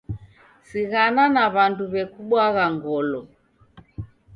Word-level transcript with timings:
Sighana 0.69 1.23
na 1.33 1.45
w'andu 1.53 1.83
w'ekubwagha 1.91 2.65
ngolo. 2.75 3.21